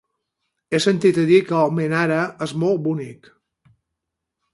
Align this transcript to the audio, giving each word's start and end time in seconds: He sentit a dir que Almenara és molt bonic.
He 0.71 0.77
sentit 0.85 1.19
a 1.23 1.25
dir 1.31 1.41
que 1.49 1.53
Almenara 1.57 2.23
és 2.47 2.55
molt 2.65 2.81
bonic. 2.89 3.29